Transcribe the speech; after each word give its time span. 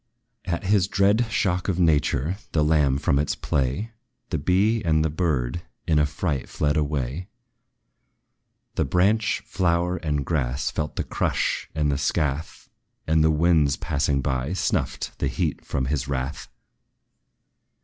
At 0.45 0.63
his 0.63 0.87
dread 0.87 1.27
shock 1.29 1.67
of 1.67 1.77
nature, 1.79 2.37
the 2.53 2.63
lamb 2.63 2.97
from 2.97 3.19
its 3.19 3.35
play, 3.35 3.91
The 4.31 4.39
bee 4.39 4.81
and 4.83 5.05
the 5.05 5.11
bird, 5.11 5.61
in 5.85 5.99
affright 5.99 6.49
fled 6.49 6.75
away; 6.75 7.27
The 8.73 8.83
branch, 8.83 9.43
flower, 9.45 9.97
and 9.97 10.25
grass, 10.25 10.71
felt 10.71 10.95
the 10.95 11.03
crush 11.03 11.69
and 11.75 11.91
the 11.91 11.99
scath, 11.99 12.67
And 13.05 13.23
the 13.23 13.29
winds 13.29 13.77
passing 13.77 14.23
by, 14.23 14.53
snuffed 14.53 15.19
the 15.19 15.27
heat 15.27 15.59
of 15.71 15.85
his 15.85 16.07
wrath. 16.07 16.47